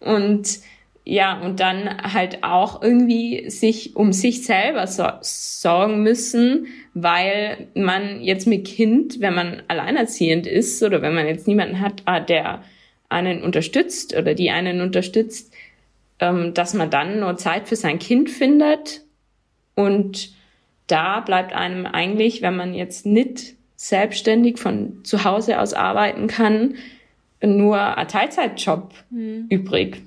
[0.01, 0.14] Ja.
[0.14, 0.59] Und
[1.04, 8.20] ja, und dann halt auch irgendwie sich um sich selber so sorgen müssen, weil man
[8.20, 12.62] jetzt mit Kind, wenn man alleinerziehend ist oder wenn man jetzt niemanden hat, ah, der
[13.08, 15.52] einen unterstützt oder die einen unterstützt,
[16.20, 19.02] ähm, dass man dann nur Zeit für sein Kind findet.
[19.74, 20.30] Und
[20.86, 26.76] da bleibt einem eigentlich, wenn man jetzt nicht selbstständig von zu Hause aus arbeiten kann,
[27.42, 29.46] nur ein Teilzeitjob mhm.
[29.48, 30.00] übrig.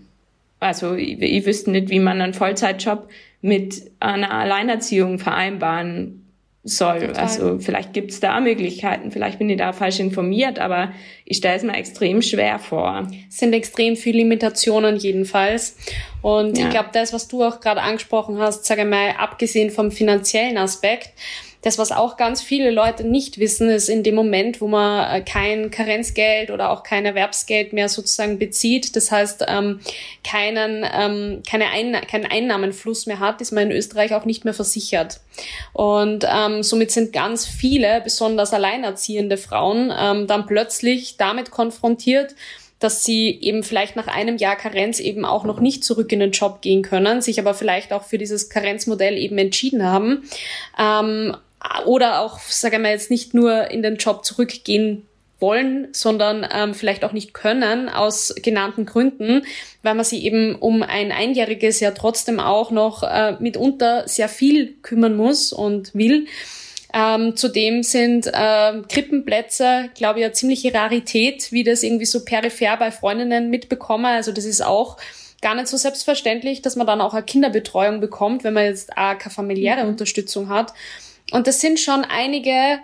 [0.65, 3.07] Also ich, ich wüsste nicht, wie man einen Vollzeitjob
[3.41, 6.25] mit einer Alleinerziehung vereinbaren
[6.63, 7.01] soll.
[7.01, 7.15] Total.
[7.23, 10.91] Also vielleicht gibt es da Möglichkeiten, vielleicht bin ich da falsch informiert, aber
[11.23, 13.07] ich stelle es mir extrem schwer vor.
[13.29, 15.77] Es sind extrem viele Limitationen jedenfalls.
[16.23, 16.63] Und ja.
[16.65, 21.11] ich glaube, das, was du auch gerade angesprochen hast, sage mal, abgesehen vom finanziellen Aspekt,
[21.65, 25.21] das, was auch ganz viele Leute nicht wissen, ist in dem Moment, wo man äh,
[25.21, 29.79] kein Karenzgeld oder auch kein Erwerbsgeld mehr sozusagen bezieht, das heißt ähm,
[30.23, 34.53] keinen, ähm, keine Einna keinen Einnahmenfluss mehr hat, ist man in Österreich auch nicht mehr
[34.53, 35.21] versichert.
[35.73, 42.35] Und ähm, somit sind ganz viele, besonders alleinerziehende Frauen, ähm, dann plötzlich damit konfrontiert,
[42.77, 46.31] dass sie eben vielleicht nach einem Jahr Karenz eben auch noch nicht zurück in den
[46.31, 50.29] Job gehen können, sich aber vielleicht auch für dieses Karenzmodell eben entschieden haben
[50.77, 51.35] ähm,
[51.85, 55.07] oder auch, sagen wir jetzt, nicht nur in den Job zurückgehen
[55.39, 59.45] wollen, sondern ähm, vielleicht auch nicht können aus genannten Gründen,
[59.83, 64.75] weil man sich eben um ein Einjähriges ja trotzdem auch noch äh, mitunter sehr viel
[64.81, 66.27] kümmern muss und will.
[66.93, 72.77] Ähm, zudem sind äh, Krippenplätze, glaube ich, eine ziemliche Rarität, wie das irgendwie so peripher
[72.77, 74.07] bei Freundinnen mitbekomme.
[74.07, 74.95] Also das ist auch
[75.41, 79.17] gar nicht so selbstverständlich, dass man dann auch eine Kinderbetreuung bekommt, wenn man jetzt auch
[79.17, 79.89] keine familiäre mhm.
[79.89, 80.73] Unterstützung hat.
[81.31, 82.79] Und das sind schon einige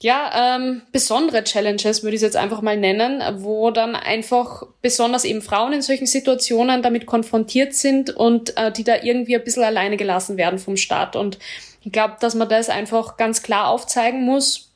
[0.00, 5.24] ja, ähm, besondere Challenges, würde ich es jetzt einfach mal nennen, wo dann einfach besonders
[5.24, 9.64] eben Frauen in solchen Situationen damit konfrontiert sind und äh, die da irgendwie ein bisschen
[9.64, 11.16] alleine gelassen werden vom Staat.
[11.16, 11.38] Und
[11.82, 14.70] Ich glaube, dass man das einfach ganz klar aufzeigen muss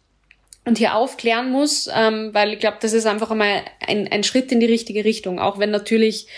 [0.64, 4.50] und hier aufklären muss, ähm, weil ich glaube, das ist einfach einmal ein, ein Schritt
[4.52, 6.28] in die richtige Richtung, auch wenn natürlich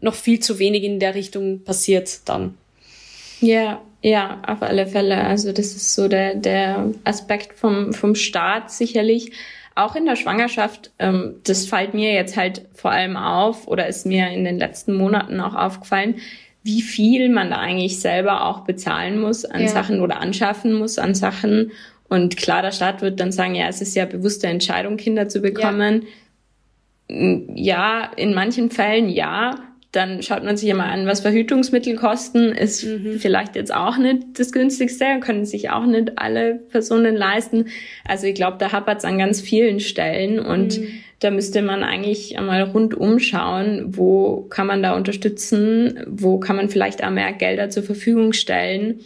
[0.00, 2.56] noch viel zu wenig in der Richtung passiert dann.
[3.40, 5.22] Ja, ja, auf alle Fälle.
[5.24, 9.32] Also das ist so der, der Aspekt vom, vom Staat sicherlich.
[9.74, 14.06] Auch in der Schwangerschaft, ähm, das fällt mir jetzt halt vor allem auf oder ist
[14.06, 16.16] mir in den letzten Monaten auch aufgefallen,
[16.62, 19.68] wie viel man da eigentlich selber auch bezahlen muss an ja.
[19.68, 21.72] Sachen oder anschaffen muss an Sachen.
[22.08, 25.40] Und klar, der Staat wird dann sagen, ja, es ist ja bewusste Entscheidung, Kinder zu
[25.40, 26.06] bekommen.
[27.08, 29.54] Ja, ja in manchen Fällen ja,
[29.92, 32.52] dann schaut man sich ja mal an, was Verhütungsmittel kosten.
[32.52, 33.18] Ist mhm.
[33.18, 37.66] vielleicht jetzt auch nicht das günstigste, können sich auch nicht alle Personen leisten.
[38.06, 40.88] Also ich glaube, da hapert es an ganz vielen Stellen und mhm.
[41.18, 46.68] da müsste man eigentlich einmal rundum schauen, wo kann man da unterstützen, wo kann man
[46.68, 49.00] vielleicht auch mehr Gelder zur Verfügung stellen,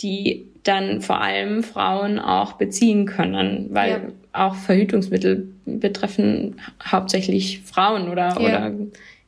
[0.00, 4.00] die dann vor allem Frauen auch beziehen können, weil ja.
[4.32, 8.40] auch Verhütungsmittel betreffen hauptsächlich Frauen oder, ja.
[8.40, 8.72] oder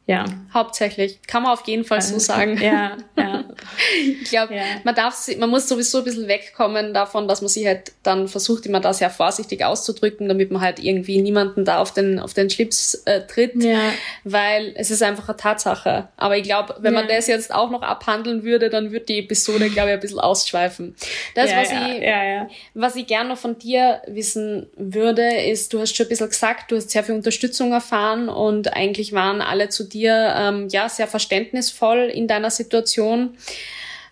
[0.07, 0.25] ja.
[0.53, 1.21] Hauptsächlich.
[1.29, 2.61] Kann man auf jeden Fall so sagen.
[2.61, 3.45] Ja, ja.
[4.21, 4.65] ich glaube, ja.
[4.83, 8.67] man darf, man muss sowieso ein bisschen wegkommen davon, dass man sich halt dann versucht,
[8.67, 12.51] immer da sehr vorsichtig auszudrücken, damit man halt irgendwie niemanden da auf den, auf den
[12.51, 13.63] Schlips äh, tritt.
[13.63, 13.79] Ja.
[14.25, 16.09] Weil es ist einfach eine Tatsache.
[16.17, 17.01] Aber ich glaube, wenn ja.
[17.01, 20.19] man das jetzt auch noch abhandeln würde, dann würde die Episode, glaube ich, ein bisschen
[20.19, 20.97] ausschweifen.
[21.37, 22.49] Das, ja, was ja, ich, ja, ja.
[22.75, 26.73] was ich gerne noch von dir wissen würde, ist, du hast schon ein bisschen gesagt,
[26.73, 31.09] du hast sehr viel Unterstützung erfahren und eigentlich waren alle zu dir ähm, ja sehr
[31.09, 33.37] verständnisvoll in deiner Situation.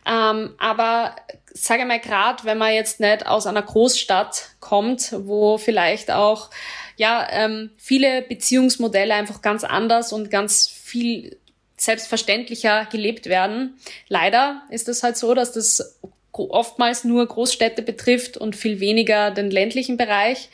[0.07, 1.17] Ähm, aber
[1.53, 6.51] sage mal gerade, wenn man jetzt nicht aus einer Großstadt kommt, wo vielleicht auch
[6.97, 11.37] ja ähm, viele Beziehungsmodelle einfach ganz anders und ganz viel
[11.77, 13.79] selbstverständlicher gelebt werden.
[14.09, 15.99] Leider ist es halt so, dass das
[16.33, 20.51] oftmals nur Großstädte betrifft und viel weniger den ländlichen Bereich.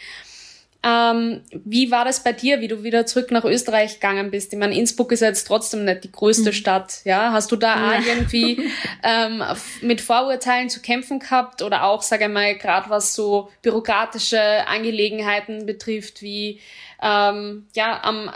[0.87, 4.53] Ähm, wie war das bei dir, wie du wieder zurück nach Österreich gegangen bist?
[4.53, 6.55] Ich meine, Innsbruck ist jetzt trotzdem nicht die größte mhm.
[6.55, 7.01] Stadt.
[7.05, 7.99] Ja, hast du da ja.
[7.99, 8.70] auch irgendwie
[9.03, 9.42] ähm,
[9.81, 15.66] mit Vorurteilen zu kämpfen gehabt oder auch, sage ich mal, gerade was so bürokratische Angelegenheiten
[15.66, 16.61] betrifft, wie
[17.03, 18.31] ähm, ja am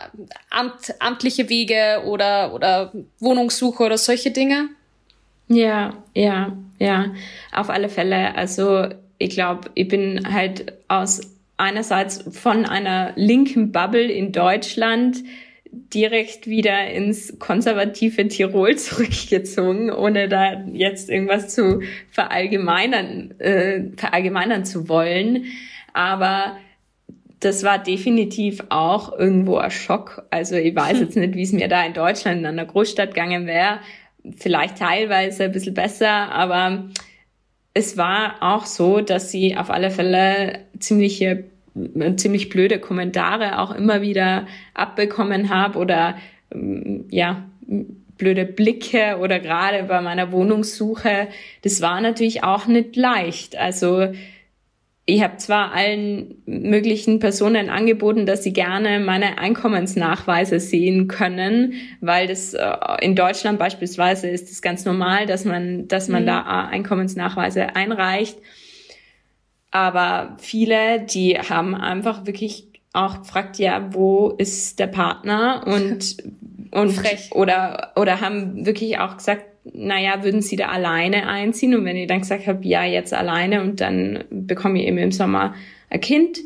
[0.51, 4.71] Amt, amtliche Wege oder oder Wohnungssuche oder solche Dinge?
[5.47, 7.13] Ja, ja, ja,
[7.53, 8.35] auf alle Fälle.
[8.35, 11.21] Also ich glaube, ich bin halt aus
[11.61, 15.23] einerseits von einer linken Bubble in Deutschland
[15.73, 24.89] direkt wieder ins konservative Tirol zurückgezogen, ohne da jetzt irgendwas zu verallgemeinern, äh, verallgemeinern zu
[24.89, 25.45] wollen.
[25.93, 26.57] Aber
[27.41, 30.27] das war definitiv auch irgendwo ein Schock.
[30.31, 33.47] Also ich weiß jetzt nicht, wie es mir da in Deutschland in einer Großstadt gegangen
[33.47, 33.81] wäre.
[34.37, 36.91] Vielleicht teilweise ein bisschen besser, aber
[37.75, 41.45] es war auch so, dass sie auf alle Fälle ziemliche
[42.17, 46.17] ziemlich blöde Kommentare auch immer wieder abbekommen habe oder
[46.53, 47.45] ähm, ja
[48.19, 51.29] blöde Blicke oder gerade bei meiner Wohnungssuche,
[51.63, 53.57] das war natürlich auch nicht leicht.
[53.57, 54.09] Also
[55.07, 62.29] ich habe zwar allen möglichen Personen angeboten, dass sie gerne meine Einkommensnachweise sehen können, weil
[62.29, 66.27] das äh, in Deutschland beispielsweise ist es ganz normal, dass man, dass man mhm.
[66.27, 68.39] da Einkommensnachweise einreicht.
[69.71, 76.17] Aber viele, die haben einfach wirklich auch gefragt, ja, wo ist der Partner und
[76.73, 77.31] und Frech.
[77.33, 81.75] oder oder haben wirklich auch gesagt, naja, würden sie da alleine einziehen?
[81.75, 85.13] Und wenn ich dann gesagt habe, ja, jetzt alleine und dann bekomme ich eben im
[85.13, 85.55] Sommer
[85.89, 86.39] ein Kind,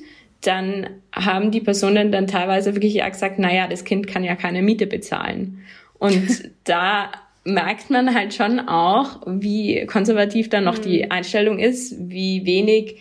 [0.42, 4.62] dann haben die Personen dann teilweise wirklich auch gesagt, naja, das Kind kann ja keine
[4.62, 5.62] Miete bezahlen.
[5.98, 7.10] Und da
[7.44, 10.82] merkt man halt schon auch, wie konservativ dann noch mhm.
[10.82, 12.96] die Einstellung ist, wie wenig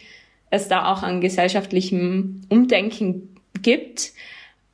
[0.50, 4.12] es da auch an gesellschaftlichem Umdenken gibt.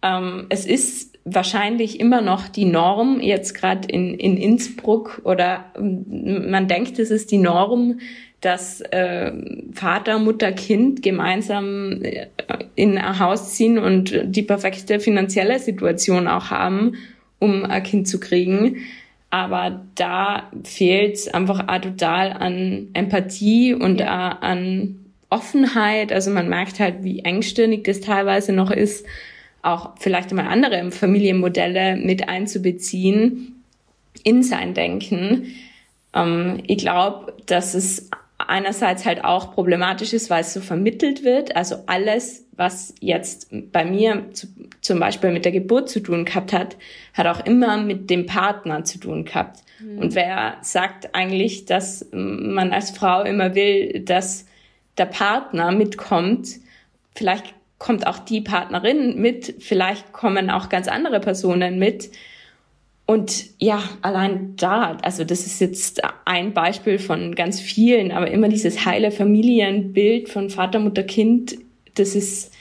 [0.02, 6.50] Ähm, es ist wahrscheinlich immer noch die Norm, jetzt gerade in, in Innsbruck oder ähm,
[6.50, 8.00] man denkt, es ist die Norm,
[8.42, 9.32] dass äh,
[9.74, 12.28] Vater, Mutter, Kind gemeinsam äh,
[12.76, 16.94] in ein Haus ziehen und die perfekte finanzielle Situation auch haben,
[17.40, 18.78] um ein Kind zu kriegen.
[19.30, 24.40] Aber da fehlt es einfach auch total an Empathie und ja.
[24.42, 24.96] an
[25.30, 26.12] Offenheit.
[26.12, 29.06] Also man merkt halt, wie engstirnig das teilweise noch ist,
[29.62, 33.64] auch vielleicht mal andere Familienmodelle mit einzubeziehen
[34.24, 35.48] in sein Denken.
[36.14, 41.56] Ähm, ich glaube, dass es einerseits halt auch problematisch ist, weil es so vermittelt wird.
[41.56, 44.48] Also alles, was jetzt bei mir zu,
[44.82, 46.78] zum Beispiel mit der Geburt zu tun gehabt hat,
[47.14, 49.60] hat auch immer mit dem Partner zu tun gehabt.
[49.80, 50.00] Mhm.
[50.00, 54.46] Und wer sagt eigentlich, dass man als Frau immer will, dass
[54.98, 56.48] der Partner mitkommt,
[57.16, 62.12] vielleicht kommt auch die Partnerin mit, vielleicht kommen auch ganz andere Personen mit.
[63.06, 68.50] Und ja, allein da, also das ist jetzt ein Beispiel von ganz vielen, aber immer
[68.50, 71.58] dieses heile Familienbild von Vater, Mutter, Kind,
[71.96, 72.54] das ist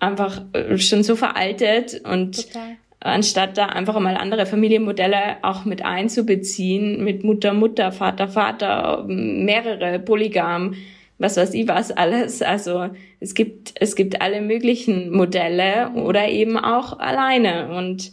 [0.00, 2.76] einfach äh, schon so veraltet und Total.
[2.98, 10.00] anstatt da einfach mal andere Familienmodelle auch mit einzubeziehen, mit Mutter, Mutter, Vater, Vater, mehrere,
[10.00, 10.74] Polygam,
[11.22, 12.42] was weiß ich was alles.
[12.42, 12.88] Also
[13.20, 18.12] es gibt, es gibt alle möglichen Modelle oder eben auch alleine und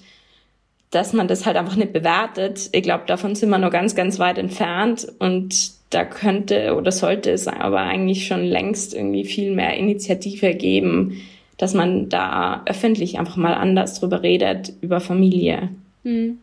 [0.92, 2.70] dass man das halt einfach nicht bewertet.
[2.72, 7.32] Ich glaube, davon sind wir noch ganz, ganz weit entfernt und da könnte oder sollte
[7.32, 11.22] es aber eigentlich schon längst irgendwie viel mehr Initiative geben,
[11.58, 15.70] dass man da öffentlich einfach mal anders drüber redet, über Familie.
[16.04, 16.40] Hm.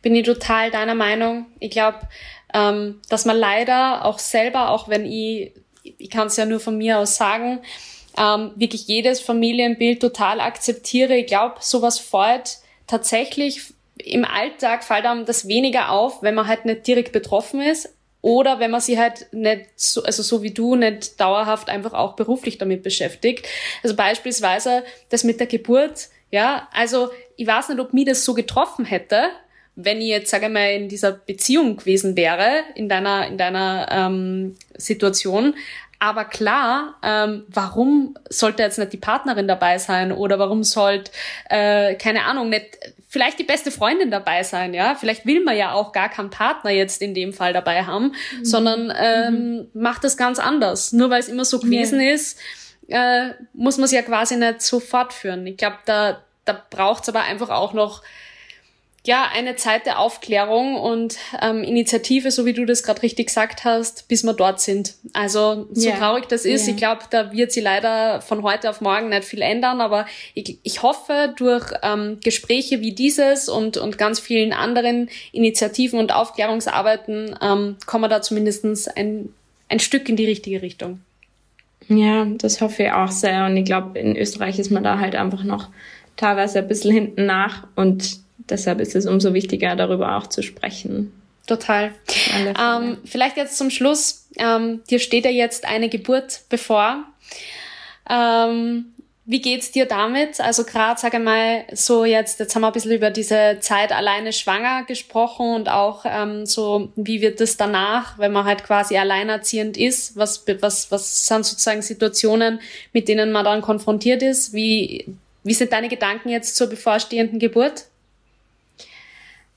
[0.00, 1.46] Bin ich total deiner Meinung.
[1.58, 1.98] Ich glaube,
[2.54, 6.76] ähm, dass man leider auch selber, auch wenn ich, ich kann es ja nur von
[6.78, 7.60] mir aus sagen,
[8.16, 11.16] ähm, wirklich jedes Familienbild total akzeptiere.
[11.16, 16.64] Ich glaube, sowas fällt tatsächlich im Alltag fällt einem das weniger auf, wenn man halt
[16.64, 20.76] nicht direkt betroffen ist oder wenn man sich halt nicht so, also so wie du,
[20.76, 23.46] nicht dauerhaft einfach auch beruflich damit beschäftigt.
[23.82, 28.34] Also beispielsweise das mit der Geburt, ja, also ich weiß nicht, ob mir das so
[28.34, 29.28] getroffen hätte,
[29.74, 33.88] wenn ich jetzt, sage ich mal, in dieser Beziehung gewesen wäre, in deiner, in deiner
[33.90, 35.54] ähm, Situation.
[35.98, 41.12] Aber klar, ähm, warum sollte jetzt nicht die Partnerin dabei sein oder warum sollte,
[41.48, 42.76] äh, keine Ahnung, nicht
[43.08, 44.94] vielleicht die beste Freundin dabei sein, ja?
[44.94, 48.44] Vielleicht will man ja auch gar keinen Partner jetzt in dem Fall dabei haben, mhm.
[48.44, 49.68] sondern ähm, mhm.
[49.74, 50.92] macht das ganz anders.
[50.92, 52.14] Nur weil es immer so gewesen yeah.
[52.14, 52.40] ist,
[52.88, 55.46] äh, muss man es ja quasi nicht so fortführen.
[55.46, 58.02] Ich glaube, da, da braucht es aber einfach auch noch
[59.04, 63.64] ja, eine Zeit der Aufklärung und ähm, Initiative, so wie du das gerade richtig gesagt
[63.64, 64.94] hast, bis wir dort sind.
[65.12, 65.98] Also so yeah.
[65.98, 66.70] traurig das ist, yeah.
[66.70, 70.58] ich glaube, da wird sie leider von heute auf morgen nicht viel ändern, aber ich,
[70.62, 77.36] ich hoffe, durch ähm, Gespräche wie dieses und, und ganz vielen anderen Initiativen und Aufklärungsarbeiten
[77.42, 79.30] ähm, kommen wir da zumindestens ein,
[79.68, 81.00] ein Stück in die richtige Richtung.
[81.88, 83.46] Ja, das hoffe ich auch sehr.
[83.46, 85.70] Und ich glaube, in Österreich ist man da halt einfach noch
[86.16, 91.12] teilweise ein bisschen hinten nach und deshalb ist es umso wichtiger, darüber auch zu sprechen.
[91.46, 91.92] Total.
[92.58, 94.28] Ähm, vielleicht jetzt zum Schluss.
[94.36, 97.04] Ähm, dir steht ja jetzt eine Geburt bevor.
[98.08, 98.92] Ähm,
[99.24, 100.40] wie geht's dir damit?
[100.40, 104.32] Also gerade, sage mal, so jetzt, jetzt haben wir ein bisschen über diese Zeit alleine
[104.32, 109.76] schwanger gesprochen und auch ähm, so, wie wird es danach, wenn man halt quasi alleinerziehend
[109.76, 110.16] ist?
[110.16, 112.60] Was, was, was sind sozusagen Situationen,
[112.92, 114.52] mit denen man dann konfrontiert ist?
[114.54, 115.06] Wie,
[115.44, 117.84] wie sind deine Gedanken jetzt zur bevorstehenden Geburt?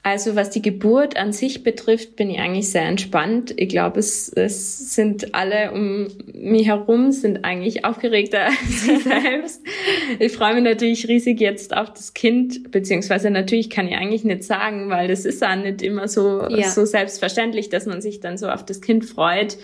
[0.05, 3.55] Also was die Geburt an sich betrifft, bin ich eigentlich sehr entspannt.
[3.57, 9.63] Ich glaube, es, es sind alle um mich herum, sind eigentlich aufgeregter als ich selbst.
[10.19, 14.43] Ich freue mich natürlich riesig jetzt auf das Kind, beziehungsweise natürlich kann ich eigentlich nicht
[14.43, 16.69] sagen, weil das ist auch nicht immer so, ja.
[16.69, 19.57] so selbstverständlich, dass man sich dann so auf das Kind freut.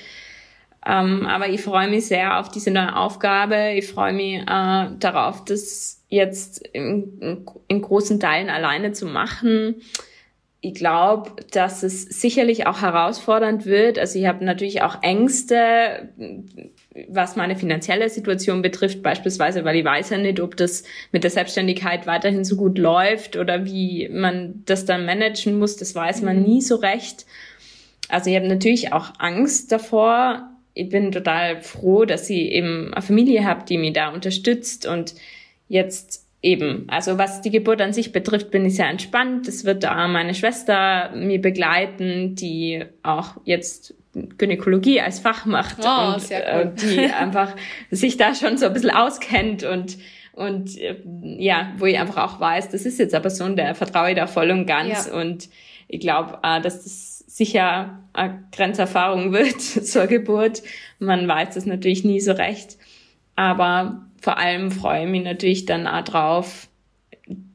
[0.84, 3.74] Ähm, aber ich freue mich sehr auf diese neue Aufgabe.
[3.76, 9.76] Ich freue mich äh, darauf, das jetzt in, in großen Teilen alleine zu machen
[10.64, 13.98] ich glaube, dass es sicherlich auch herausfordernd wird.
[13.98, 16.10] Also ich habe natürlich auch Ängste,
[17.08, 21.32] was meine finanzielle Situation betrifft, beispielsweise, weil ich weiß ja nicht, ob das mit der
[21.32, 25.78] Selbstständigkeit weiterhin so gut läuft oder wie man das dann managen muss.
[25.78, 26.44] Das weiß man mhm.
[26.44, 27.26] nie so recht.
[28.08, 30.48] Also ich habe natürlich auch Angst davor.
[30.76, 35.16] Ich bin total froh, dass ich eben eine Familie habe, die mich da unterstützt und
[35.70, 39.48] jetzt eben, also was die Geburt an sich betrifft, bin ich sehr entspannt.
[39.48, 46.16] Es wird da meine Schwester mir begleiten, die auch jetzt Gynäkologie als Fach macht oh,
[46.16, 47.56] und äh, die einfach
[47.92, 49.98] sich da schon so ein bisschen auskennt und
[50.34, 50.96] und äh,
[51.38, 54.28] ja, wo ich einfach auch weiß, das ist jetzt eine Person, der vertraue ich da
[54.28, 55.14] voll und ganz ja.
[55.14, 55.50] und
[55.88, 60.64] ich glaube, äh, dass das sicher eine Grenzerfahrung wird zur Geburt.
[61.00, 62.78] Man weiß das natürlich nie so recht,
[63.36, 66.68] aber vor allem freue ich mich natürlich dann auch drauf,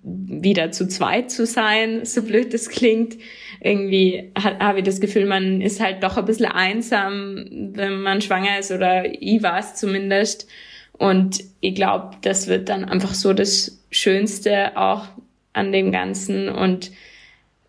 [0.03, 3.17] wieder zu zweit zu sein, so blöd das klingt.
[3.61, 8.59] Irgendwie habe ich das Gefühl, man ist halt doch ein bisschen einsam, wenn man schwanger
[8.59, 10.49] ist oder ich war es zumindest.
[10.93, 15.07] Und ich glaube, das wird dann einfach so das Schönste auch
[15.53, 16.49] an dem Ganzen.
[16.49, 16.91] Und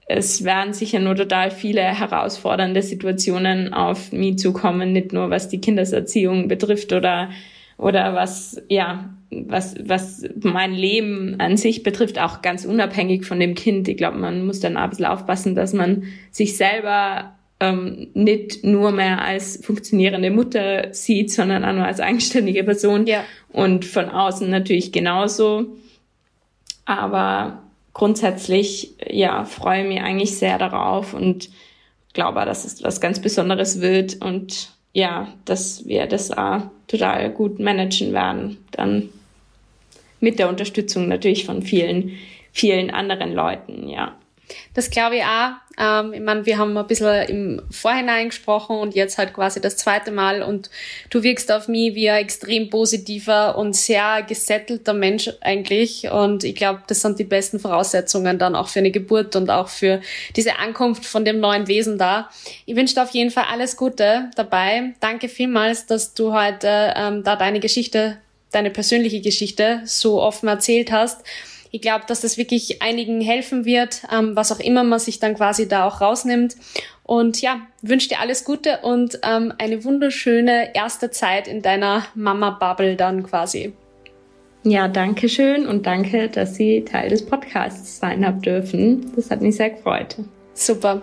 [0.08, 5.60] es werden sicher nur total viele herausfordernde Situationen auf mich zukommen, nicht nur was die
[5.60, 7.30] Kindeserziehung betrifft oder
[7.78, 13.55] oder was, ja, was, was mein Leben an sich betrifft, auch ganz unabhängig von dem
[13.55, 13.88] Kind.
[13.88, 18.63] Ich glaube, man muss dann auch ein bisschen aufpassen, dass man sich selber ähm, nicht
[18.63, 23.05] nur mehr als funktionierende Mutter sieht, sondern auch nur als eigenständige Person.
[23.05, 23.23] Ja.
[23.49, 25.78] Und von außen natürlich genauso.
[26.86, 27.63] Aber
[27.93, 31.49] grundsätzlich, ja, freue mich eigentlich sehr darauf und
[32.13, 37.60] glaube, dass es was ganz Besonderes wird und ja, dass wir das auch total gut
[37.60, 38.58] managen werden.
[38.72, 39.10] Dann
[40.20, 42.14] mit der Unterstützung natürlich von vielen,
[42.52, 44.16] vielen anderen Leuten, ja.
[44.74, 45.52] Das glaube ich auch.
[45.80, 49.78] Ähm, ich meine, wir haben ein bisschen im Vorhinein gesprochen und jetzt halt quasi das
[49.78, 50.70] zweite Mal und
[51.10, 56.56] du wirkst auf mich wie ein extrem positiver und sehr gesettelter Mensch eigentlich und ich
[56.56, 60.02] glaube, das sind die besten Voraussetzungen dann auch für eine Geburt und auch für
[60.36, 62.30] diese Ankunft von dem neuen Wesen da.
[62.66, 64.93] Ich wünsche dir auf jeden Fall alles Gute dabei.
[65.00, 68.18] Danke vielmals, dass du heute ähm, da deine Geschichte,
[68.52, 71.24] deine persönliche Geschichte so offen erzählt hast
[71.72, 75.36] ich glaube, dass das wirklich einigen helfen wird, ähm, was auch immer man sich dann
[75.36, 76.55] quasi da auch rausnimmt.
[77.03, 82.95] Und ja, wünsche dir alles Gute und ähm, eine wunderschöne erste Zeit in deiner Mama-Bubble
[82.95, 83.74] dann quasi.
[84.63, 89.13] Ja, danke schön und danke, dass Sie Teil des Podcasts sein haben dürfen.
[89.15, 90.18] Das hat mich sehr gefreut.
[90.53, 91.01] Super.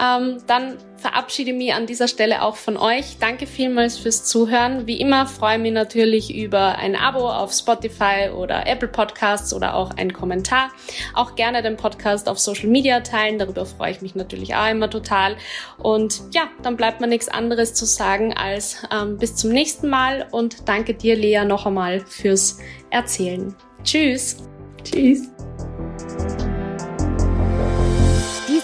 [0.00, 3.18] Ähm, dann verabschiede mich an dieser Stelle auch von euch.
[3.20, 4.86] Danke vielmals fürs Zuhören.
[4.86, 9.74] Wie immer freue ich mich natürlich über ein Abo auf Spotify oder Apple Podcasts oder
[9.74, 10.70] auch einen Kommentar.
[11.14, 13.38] Auch gerne den Podcast auf Social Media teilen.
[13.38, 15.36] Darüber freue ich mich natürlich auch immer total.
[15.78, 20.26] Und ja, dann bleibt mir nichts anderes zu sagen als ähm, bis zum nächsten Mal
[20.30, 22.58] und danke dir, Lea, noch einmal fürs
[22.90, 23.54] Erzählen.
[23.82, 24.38] Tschüss.
[24.82, 25.28] Tschüss.